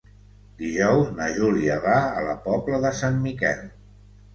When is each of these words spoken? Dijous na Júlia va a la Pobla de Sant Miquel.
Dijous 0.61 1.11
na 1.21 1.29
Júlia 1.37 1.77
va 1.85 1.95
a 2.23 2.27
la 2.31 2.37
Pobla 2.49 2.85
de 2.89 2.97
Sant 3.05 3.25
Miquel. 3.31 3.67